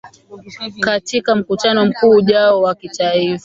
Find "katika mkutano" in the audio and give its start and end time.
0.79-1.85